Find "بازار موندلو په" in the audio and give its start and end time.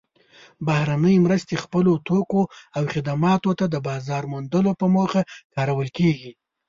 3.87-4.85